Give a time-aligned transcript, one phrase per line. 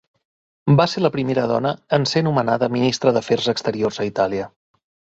[0.79, 4.53] Va ser la primera dona en ser nomenada ministra d'Afers Exteriors a Itàlia.